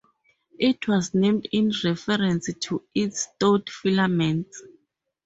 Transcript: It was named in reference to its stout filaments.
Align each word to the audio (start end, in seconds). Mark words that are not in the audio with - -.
It 0.57 0.87
was 0.87 1.13
named 1.13 1.47
in 1.51 1.71
reference 1.83 2.51
to 2.61 2.81
its 2.95 3.29
stout 3.35 3.69
filaments. 3.69 4.63